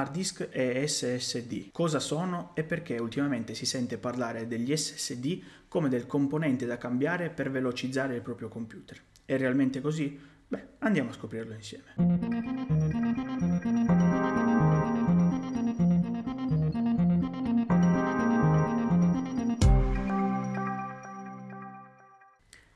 hard 0.00 0.12
disk 0.12 0.48
e 0.50 0.86
SSD. 0.86 1.70
Cosa 1.70 2.00
sono 2.00 2.52
e 2.54 2.64
perché 2.64 2.98
ultimamente 2.98 3.54
si 3.54 3.66
sente 3.66 3.98
parlare 3.98 4.46
degli 4.46 4.74
SSD 4.74 5.42
come 5.68 5.88
del 5.88 6.06
componente 6.06 6.66
da 6.66 6.78
cambiare 6.78 7.30
per 7.30 7.50
velocizzare 7.50 8.16
il 8.16 8.22
proprio 8.22 8.48
computer. 8.48 9.00
È 9.24 9.36
realmente 9.36 9.80
così? 9.80 10.18
Beh, 10.48 10.66
andiamo 10.78 11.10
a 11.10 11.12
scoprirlo 11.12 11.54
insieme. 11.54 12.89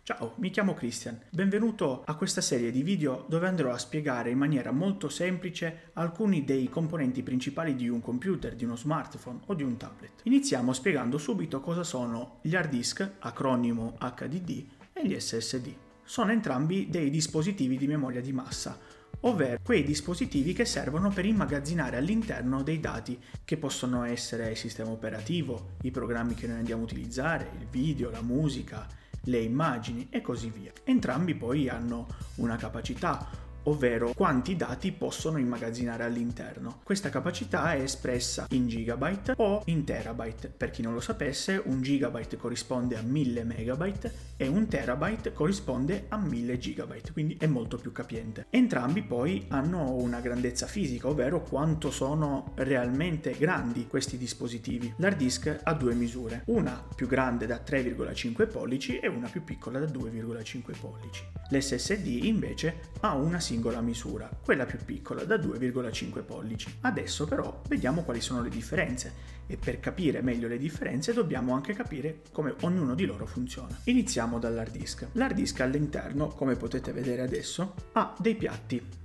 Ciao, 0.07 0.34
mi 0.36 0.50
chiamo 0.50 0.75
Christian. 0.75 1.18
Benvenuto 1.30 2.02
a 2.04 2.14
questa 2.16 2.43
serie 2.43 2.71
di 2.71 2.82
video 2.82 3.25
dove 3.27 3.46
andrò 3.46 3.73
a 3.73 3.79
spiegare 3.79 4.29
in 4.29 4.36
maniera 4.36 4.71
molto 4.71 5.09
semplice 5.09 5.93
alcuni 5.95 6.45
dei 6.45 6.68
componenti 6.68 7.23
principali 7.23 7.75
di 7.75 7.89
un 7.89 8.03
computer, 8.03 8.54
di 8.54 8.64
uno 8.64 8.77
smartphone 8.77 9.40
o 9.46 9.54
di 9.54 9.62
un 9.62 9.79
tablet. 9.79 10.21
Iniziamo 10.25 10.75
spiegando 10.75 11.17
subito 11.17 11.61
cosa 11.61 11.85
sono 11.85 12.40
gli 12.43 12.54
hard 12.54 12.68
disk, 12.68 13.12
acronimo 13.21 13.96
HDD, 13.98 14.67
e 14.93 15.07
gli 15.07 15.18
SSD. 15.18 15.75
Sono 16.03 16.32
entrambi 16.32 16.90
dei 16.90 17.09
dispositivi 17.09 17.79
di 17.79 17.86
memoria 17.86 18.21
di 18.21 18.34
massa, 18.34 18.79
ovvero 19.21 19.59
quei 19.64 19.84
dispositivi 19.84 20.53
che 20.53 20.67
servono 20.67 21.09
per 21.09 21.25
immagazzinare 21.25 21.96
all'interno 21.96 22.62
dei 22.62 22.79
dati 22.79 23.18
che 23.43 23.57
possono 23.57 24.04
essere 24.04 24.50
il 24.50 24.57
sistema 24.59 24.90
operativo, 24.90 25.76
i 25.81 25.90
programmi 25.90 26.34
che 26.34 26.46
noi 26.46 26.59
andiamo 26.59 26.82
a 26.82 26.84
utilizzare, 26.84 27.53
il 27.59 27.67
video, 27.71 28.11
la 28.11 28.21
musica, 28.21 28.86
le 29.25 29.39
immagini 29.39 30.09
e 30.11 30.21
così 30.21 30.51
via. 30.51 30.73
Entrambi 30.85 31.35
poi 31.35 31.69
hanno 31.69 32.06
una 32.37 32.56
capacità 32.56 33.28
ovvero 33.64 34.12
quanti 34.14 34.56
dati 34.56 34.92
possono 34.92 35.39
immagazzinare 35.39 36.05
all'interno. 36.05 36.81
Questa 36.83 37.11
capacità 37.11 37.73
è 37.75 37.81
espressa 37.81 38.47
in 38.50 38.69
gigabyte 38.69 39.34
o 39.37 39.62
in 39.67 39.84
terabyte. 39.84 40.48
Per 40.48 40.70
chi 40.70 40.83
non 40.83 40.95
lo 40.95 41.00
sapesse, 41.00 41.61
un 41.65 41.83
gigabyte 41.83 42.37
corrisponde 42.37 42.97
a 42.97 43.03
1000 43.03 43.45
megabyte 43.45 44.12
e 44.37 44.47
un 44.47 44.67
terabyte 44.67 45.33
corrisponde 45.33 46.07
a 46.09 46.17
1000 46.17 46.59
gigabyte, 46.59 47.12
quindi 47.12 47.37
è 47.39 47.47
molto 47.47 47.77
più 47.77 47.92
capiente. 47.92 48.47
Entrambi 48.51 49.03
poi 49.03 49.45
hanno 49.48 49.92
una 49.95 50.20
grandezza 50.20 50.67
fisica, 50.67 51.09
ovvero 51.09 51.42
quanto 51.42 51.91
sono 51.91 52.53
realmente 52.57 53.37
grandi 53.39 53.87
questi 53.87 54.19
dispositivi. 54.19 54.92
L'hard 54.98 55.17
disk 55.17 55.61
ha 55.62 55.73
due 55.75 55.95
misure, 55.95 56.42
una 56.47 56.85
più 56.95 57.07
grande 57.07 57.47
da 57.47 57.62
3,5 57.65 58.51
pollici 58.51 58.98
e 58.98 59.09
una 59.09 59.29
più 59.29 59.45
piccola 59.45 59.79
da 59.79 59.87
2,5 59.87 60.79
pollici. 60.81 61.23
L'SSD 61.55 62.25
invece 62.25 62.91
ha 63.01 63.15
una 63.15 63.39
singola 63.39 63.81
misura, 63.81 64.29
quella 64.43 64.65
più 64.65 64.79
piccola 64.85 65.23
da 65.23 65.37
2,5 65.37 66.25
pollici. 66.25 66.79
Adesso 66.81 67.27
però 67.27 67.63
vediamo 67.69 68.03
quali 68.03 68.21
sono 68.21 68.43
le 68.43 68.49
differenze 68.49 69.33
e 69.47 69.57
per 69.57 69.79
capire 69.79 70.21
meglio 70.21 70.49
le 70.49 70.59
differenze 70.59 71.13
dobbiamo 71.13 71.55
anche 71.55 71.73
capire 71.73 72.23
come 72.33 72.55
ognuno 72.63 72.95
di 72.95 73.05
loro 73.05 73.27
funziona. 73.27 73.79
Iniziamo 73.85 74.41
dall'hard 74.41 74.73
disk. 74.73 75.07
L'hard 75.13 75.37
disk 75.37 75.61
all'interno, 75.61 76.29
come 76.29 76.57
potete 76.57 76.93
vedere 76.93 77.23
adesso, 77.23 77.75
ha 77.93 78.17
dei 78.19 78.35
piatti 78.35 79.03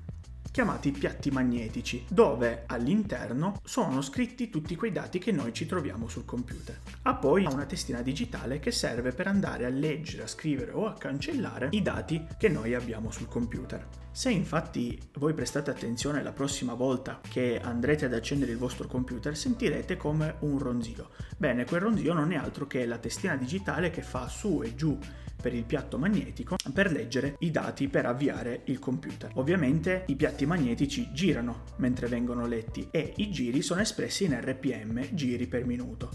chiamati 0.52 0.92
piatti 0.92 1.32
magnetici, 1.32 2.06
dove 2.08 2.64
all'interno 2.68 3.60
sono 3.64 4.02
scritti 4.02 4.50
tutti 4.50 4.76
quei 4.76 4.92
dati 4.92 5.20
che 5.20 5.32
noi 5.32 5.54
ci 5.54 5.66
troviamo 5.66 6.08
sul 6.08 6.26
computer. 6.26 6.80
Ha 7.04 7.16
poi 7.16 7.46
una 7.46 7.66
testina 7.66 8.02
digitale 8.02 8.60
che 8.60 8.72
serve 8.72 9.12
per 9.12 9.28
andare 9.28 9.66
a 9.66 9.70
leggere, 9.70 10.24
a 10.24 10.28
scrivere 10.28 10.72
o 10.72 10.88
a 10.88 10.94
cancellare 10.94 11.70
i 11.72 11.82
dati 11.82 12.26
che 12.38 12.50
noi 12.50 12.74
abbiamo 12.74 13.12
sul 13.12 13.28
computer. 13.28 13.88
Se 14.12 14.30
infatti 14.32 15.00
voi 15.20 15.34
prestate 15.34 15.70
attenzione 15.70 16.24
la 16.24 16.32
prossima 16.32 16.74
volta 16.74 17.22
che 17.28 17.60
andrete 17.62 18.06
ad 18.06 18.14
accendere 18.14 18.52
il 18.52 18.58
vostro 18.58 18.88
computer 18.88 19.38
sentirete 19.38 19.98
come 19.98 20.36
un 20.40 20.58
ronzio. 20.58 21.10
Bene, 21.38 21.64
quel 21.66 21.82
ronzio 21.82 22.14
non 22.14 22.32
è 22.32 22.36
altro 22.36 22.68
che 22.68 22.86
la 22.86 22.98
testina 22.98 23.36
digitale 23.36 23.92
che 23.92 24.02
fa 24.02 24.28
su 24.28 24.62
e 24.64 24.76
giù 24.76 24.98
per 25.42 25.54
il 25.54 25.64
piatto 25.64 25.98
magnetico 25.98 26.56
per 26.74 26.92
leggere 26.92 27.36
i 27.40 27.52
dati 27.52 27.88
per 27.88 28.06
avviare 28.06 28.62
il 28.66 28.80
computer. 28.80 29.32
Ovviamente 29.36 30.04
i 30.08 30.16
piatti 30.16 30.46
magnetici 30.46 31.10
girano 31.14 31.64
mentre 31.78 32.08
vengono 32.08 32.46
letti 32.46 32.88
e 32.92 33.14
i 33.18 33.32
giri 33.32 33.62
sono 33.62 33.82
espressi 33.82 34.26
in 34.26 34.40
RPM, 34.40 35.14
giri 35.14 35.48
per 35.48 35.66
minuto, 35.66 36.10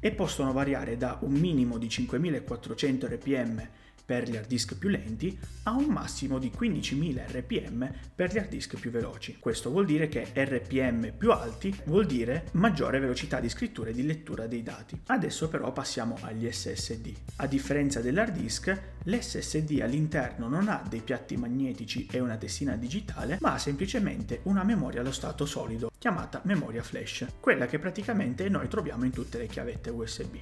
e 0.00 0.12
possono 0.12 0.52
variare 0.52 0.96
da 0.96 1.18
un 1.22 1.32
minimo 1.32 1.78
di 1.78 1.88
5400 1.88 3.06
RPM 3.06 3.68
per 4.06 4.28
gli 4.30 4.36
hard 4.36 4.46
disk 4.46 4.76
più 4.76 4.88
lenti 4.88 5.36
a 5.64 5.72
un 5.72 5.86
massimo 5.86 6.38
di 6.38 6.52
15.000 6.56 7.32
RPM 7.32 7.92
per 8.14 8.32
gli 8.32 8.38
hard 8.38 8.48
disk 8.48 8.78
più 8.78 8.90
veloci. 8.90 9.36
Questo 9.38 9.70
vuol 9.70 9.84
dire 9.84 10.08
che 10.08 10.28
RPM 10.32 11.12
più 11.18 11.32
alti 11.32 11.76
vuol 11.86 12.06
dire 12.06 12.46
maggiore 12.52 13.00
velocità 13.00 13.40
di 13.40 13.48
scrittura 13.48 13.90
e 13.90 13.92
di 13.92 14.06
lettura 14.06 14.46
dei 14.46 14.62
dati. 14.62 14.98
Adesso 15.06 15.48
però 15.48 15.72
passiamo 15.72 16.16
agli 16.20 16.50
SSD. 16.50 17.12
A 17.36 17.46
differenza 17.48 18.00
dell'hard 18.00 18.32
disk, 18.32 18.80
l'SSD 19.02 19.80
all'interno 19.82 20.48
non 20.48 20.68
ha 20.68 20.82
dei 20.88 21.00
piatti 21.00 21.36
magnetici 21.36 22.06
e 22.10 22.20
una 22.20 22.36
testina 22.36 22.76
digitale, 22.76 23.38
ma 23.40 23.54
ha 23.54 23.58
semplicemente 23.58 24.40
una 24.44 24.62
memoria 24.62 25.00
allo 25.00 25.12
stato 25.12 25.46
solido, 25.46 25.90
chiamata 25.98 26.40
memoria 26.44 26.82
flash, 26.82 27.26
quella 27.40 27.66
che 27.66 27.80
praticamente 27.80 28.48
noi 28.48 28.68
troviamo 28.68 29.04
in 29.04 29.10
tutte 29.10 29.38
le 29.38 29.46
chiavette 29.48 29.90
USB. 29.90 30.36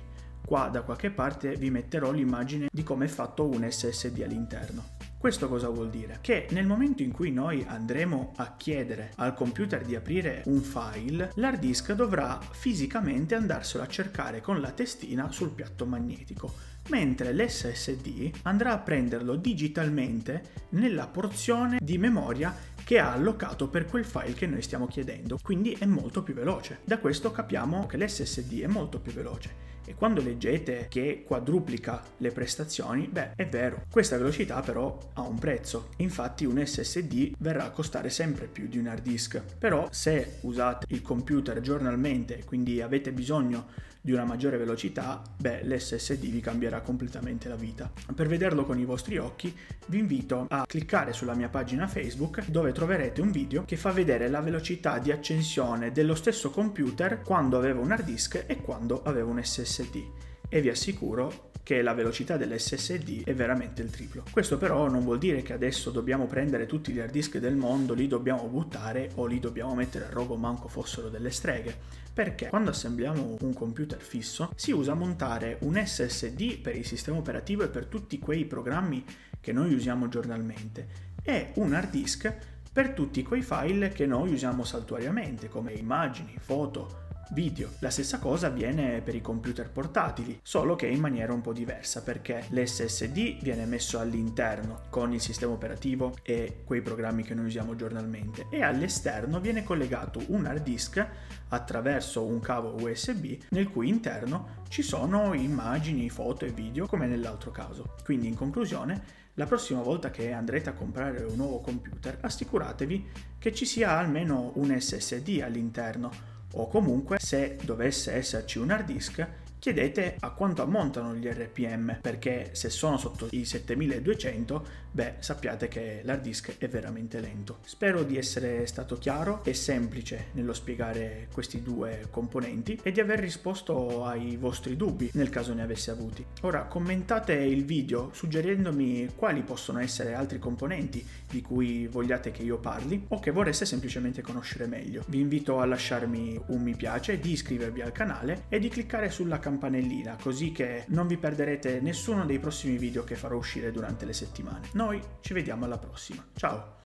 Qua 0.47 0.69
da 0.69 0.83
qualche 0.83 1.11
parte 1.11 1.57
vi 1.57 1.71
metterò 1.71 2.13
l'immagine 2.13 2.69
di 2.71 2.83
come 2.83 3.07
è 3.07 3.09
fatto 3.09 3.49
un 3.49 3.67
SSD 3.69 4.21
all'interno. 4.23 4.85
Questo 5.25 5.49
cosa 5.49 5.71
vuol 5.71 5.89
dire? 5.89 6.19
Che 6.21 6.49
nel 6.51 6.67
momento 6.67 7.03
in 7.03 7.11
cui 7.11 7.31
noi 7.33 7.65
andremo 7.67 8.35
a 8.37 8.57
chiedere 8.59 9.13
al 9.17 9.33
computer 9.33 9.83
di 9.83 9.95
aprire 9.95 10.43
un 10.45 10.61
file, 10.61 11.33
l'hard 11.37 11.61
disk 11.61 11.93
dovrà 11.93 12.39
fisicamente 12.51 13.35
andarselo 13.35 13.83
a 13.83 13.89
cercare 13.89 14.43
con 14.43 14.61
la 14.61 14.71
testina 14.73 15.33
sul 15.33 15.49
piatto 15.49 15.87
magnetico, 15.87 16.53
mentre 16.91 17.33
l'SSD 17.33 18.41
andrà 18.43 18.73
a 18.73 18.79
prenderlo 18.81 19.37
digitalmente 19.37 20.43
nella 20.71 21.07
porzione 21.07 21.79
di 21.81 21.97
memoria 21.97 22.55
che 22.85 22.99
ha 22.99 23.13
allocato 23.13 23.69
per 23.69 23.87
quel 23.87 24.05
file 24.05 24.35
che 24.35 24.47
noi 24.47 24.63
stiamo 24.63 24.87
chiedendo, 24.87 25.39
quindi 25.43 25.77
è 25.79 25.87
molto 25.87 26.23
più 26.23 26.35
veloce. 26.35 26.81
Da 26.85 26.99
questo 26.99 27.31
capiamo 27.31 27.87
che 27.87 27.97
l'SSD 27.97 28.61
è 28.61 28.67
molto 28.67 29.01
più 29.01 29.13
veloce. 29.13 29.73
E 29.87 29.95
quando 29.95 30.23
leggete 30.23 30.87
che 30.89 31.25
quadruplica 31.27 32.03
le 32.19 32.31
prestazioni, 32.31 33.07
beh, 33.07 33.35
è 33.35 33.47
vero. 33.47 33.83
Questa 33.91 34.17
velocità 34.17 34.61
però 34.61 34.99
ha 35.15 35.21
un 35.21 35.39
prezzo. 35.39 35.91
Infatti 35.99 36.47
un 36.47 36.65
SSD 36.65 37.33
verrà 37.39 37.65
a 37.65 37.71
costare 37.71 38.09
sempre 38.09 38.47
più 38.47 38.67
di 38.67 38.79
un 38.79 38.87
hard 38.87 39.03
disk. 39.03 39.43
Però 39.59 39.89
se 39.91 40.39
usate 40.43 40.87
il 40.89 41.03
computer 41.03 41.61
giornalmente, 41.61 42.45
quindi 42.45 42.81
avete 42.81 43.13
bisogno 43.13 43.67
di 44.05 44.13
una 44.13 44.25
maggiore 44.25 44.59
velocità, 44.59 45.23
beh, 45.35 45.65
l'SSD 45.65 46.27
vi 46.27 46.41
cambierà 46.41 46.83
completamente 46.83 47.49
la 47.49 47.57
vita. 47.57 47.91
Per 48.15 48.27
vederlo 48.27 48.67
con 48.67 48.79
i 48.79 48.85
vostri 48.85 49.17
occhi, 49.17 49.57
vi 49.87 49.99
invito 49.99 50.45
a 50.51 50.67
cliccare 50.67 51.15
sulla 51.15 51.33
mia 51.33 51.49
pagina 51.49 51.89
Facebook 51.89 52.47
dove 52.49 52.73
troverete 52.75 53.23
un 53.23 53.31
video 53.31 53.65
che 53.65 53.77
fa 53.77 53.93
vedere 53.93 54.29
la 54.29 54.41
velocità 54.41 54.99
di 54.99 55.13
accensione 55.13 55.93
dello 55.93 56.15
stesso 56.15 56.51
computer 56.51 57.23
quando 57.23 57.57
avevo 57.57 57.81
un 57.81 57.93
hard 57.93 58.05
disk 58.05 58.45
e 58.47 58.57
quando 58.57 59.03
avevo 59.05 59.31
un 59.31 59.43
SSD. 59.43 60.03
E 60.49 60.61
vi 60.61 60.69
assicuro 60.69 61.53
che 61.63 61.81
la 61.81 61.95
velocità 61.95 62.37
dell'SSD 62.37 63.25
è 63.25 63.33
veramente 63.33 63.81
il 63.81 63.91
triplo. 63.91 64.25
Questo 64.31 64.59
però 64.59 64.91
non 64.91 65.03
vuol 65.03 65.19
dire 65.19 65.41
che 65.43 65.55
adesso 65.55 65.91
dobbiamo 65.91 66.27
prendere 66.27 66.67
tutti 66.67 66.93
gli 66.93 66.99
hard 66.99 67.13
disk 67.13 67.39
del 67.39 67.57
mondo, 67.57 67.95
li 67.95 68.09
dobbiamo 68.09 68.47
buttare 68.49 69.13
o 69.15 69.25
li 69.25 69.41
dobbiamo 69.41 69.75
mettere 69.75 70.07
a 70.07 70.11
rogo 70.11 70.37
manco 70.37 70.69
fossero 70.69 71.09
delle 71.09 71.31
streghe, 71.31 71.75
perché 72.13 72.49
quando 72.49 72.71
assembliamo 72.71 73.39
un 73.41 73.55
computer 73.55 74.01
fisso 74.01 74.51
si 74.57 74.73
usa 74.73 74.95
montare 74.95 75.59
un 75.61 75.81
SSD 75.83 76.59
per 76.59 76.77
il 76.77 76.85
sistema 76.85 77.17
operativo 77.17 77.63
e 77.63 77.69
per 77.69 77.87
tutti 77.87 78.19
quei 78.19 78.45
programmi 78.45 79.05
che 79.41 79.53
noi 79.53 79.73
usiamo 79.73 80.09
giornalmente 80.09 81.13
e 81.23 81.53
un 81.55 81.73
hard 81.73 81.91
disk 81.91 82.53
per 82.75 82.91
tutti 82.91 83.23
quei 83.23 83.43
file 83.43 83.91
che 83.91 84.05
noi 84.05 84.33
usiamo 84.33 84.65
saltuariamente 84.65 85.49
come 85.49 85.75
immagini, 85.75 86.35
foto, 86.41 87.03
video. 87.31 87.71
La 87.79 87.89
stessa 87.89 88.19
cosa 88.19 88.49
avviene 88.49 89.01
per 89.01 89.15
i 89.15 89.21
computer 89.21 89.71
portatili, 89.71 90.41
solo 90.43 90.75
che 90.75 90.89
in 90.89 90.99
maniera 90.99 91.33
un 91.33 91.41
po' 91.41 91.53
diversa 91.53 92.03
perché 92.03 92.47
l'SSD 92.51 93.41
viene 93.43 93.65
messo 93.65 94.01
all'interno 94.01 94.81
con 94.91 95.13
il 95.13 95.21
sistema 95.21 95.53
operativo 95.53 96.17
e 96.25 96.63
quei 96.65 96.83
programmi 96.83 97.23
che 97.23 97.35
noi 97.35 97.47
usiamo 97.47 97.77
giornalmente 97.77 98.47
e 98.51 98.65
all'esterno 98.65 99.39
viene 99.39 99.63
collegato 99.63 100.21
un 100.27 100.45
hard 100.45 100.65
disk 100.65 101.07
attraverso 101.51 102.25
un 102.25 102.41
cavo 102.41 102.75
USB 102.83 103.37
nel 103.51 103.71
cui 103.71 103.89
interno 103.89 104.63
ci 104.69 104.83
sono 104.83 105.33
immagini, 105.33 106.11
foto 106.11 106.45
e 106.45 106.51
video 106.51 106.89
come 106.89 107.07
nell'altro 107.07 107.53
caso. 107.53 107.95
Quindi 108.03 108.27
in 108.27 108.35
conclusione 108.35 109.23
la 109.35 109.47
prossima 109.47 109.83
volta 109.83 110.11
che 110.11 110.33
andrete 110.33 110.69
a 110.69 110.75
comprare 110.75 111.25
un 111.25 111.37
nuovo 111.37 111.61
computer 111.61 112.19
assicuratevi 112.21 113.11
che 113.39 113.53
ci 113.53 113.65
sia 113.65 113.99
almeno 113.99 114.53
un 114.57 114.79
SSD 114.79 115.41
all'interno 115.43 116.11
o 116.53 116.69
comunque 116.69 117.19
se 117.19 117.59
dovesse 117.63 118.13
esserci 118.13 118.59
un 118.59 118.71
hard 118.71 118.87
disk 118.87 119.27
chiedete 119.65 120.17
a 120.21 120.29
quanto 120.33 120.61
ammontano 120.61 121.15
gli 121.15 121.27
RPM 121.27 122.01
perché 122.03 122.51
se 122.53 122.69
sono 122.69 122.99
sotto 122.99 123.29
i 123.31 123.47
7200 123.47 124.83
beh 124.91 125.15
sappiate 125.21 125.69
che 125.69 126.03
l'hard 126.05 126.21
disk 126.21 126.59
è 126.59 126.69
veramente 126.69 127.19
lento. 127.19 127.61
Spero 127.65 128.03
di 128.03 128.19
essere 128.19 128.67
stato 128.67 128.99
chiaro 128.99 129.43
e 129.43 129.55
semplice 129.55 130.27
nello 130.33 130.53
spiegare 130.53 131.29
questi 131.33 131.63
due 131.63 132.09
componenti 132.11 132.79
e 132.83 132.93
di 132.93 133.01
aver 133.01 133.21
risposto 133.21 134.05
ai 134.05 134.37
vostri 134.37 134.77
dubbi 134.77 135.09
nel 135.15 135.31
caso 135.31 135.55
ne 135.55 135.63
avesse 135.63 135.91
avuti. 135.91 136.23
Ora 136.43 136.65
commentate 136.65 137.33
il 137.33 137.65
video 137.65 138.11
suggerendomi 138.13 139.13
quali 139.17 139.41
possono 139.41 139.79
essere 139.79 140.13
altri 140.13 140.39
componenti 140.39 141.03
di 141.27 141.41
cui 141.41 141.87
vogliate 141.87 142.31
che 142.33 142.43
io 142.43 142.59
parli 142.59 143.07
o 143.09 143.19
che 143.19 143.31
vorreste 143.31 143.65
semplicemente 143.65 144.21
conoscere 144.21 144.67
meglio. 144.67 145.05
Vi 145.07 145.21
invito 145.21 145.59
a 145.59 145.65
lasciarmi 145.65 146.39
un 146.49 146.61
mi 146.61 146.77
piace, 146.77 147.19
di 147.19 147.33
iscrivervi 147.33 147.81
al 147.81 147.93
canale 147.93 148.45
e 148.51 148.59
di 148.59 148.69
cliccare 148.69 149.09
sulla 149.09 149.39
campanellina 149.55 150.17
così 150.21 150.53
che 150.53 150.85
non 150.89 151.07
vi 151.07 151.17
perderete 151.17 151.81
nessuno 151.81 152.25
dei 152.25 152.39
prossimi 152.39 152.77
video 152.77 153.05
che 153.05 153.15
farò 153.15 153.37
uscire 153.37 153.71
durante 153.71 154.05
le 154.05 154.13
settimane. 154.13 154.69
Noi 154.73 155.01
ci 155.21 155.33
vediamo 155.33 155.65
alla 155.65 155.79
prossima. 155.79 156.25
Ciao! 156.35 156.84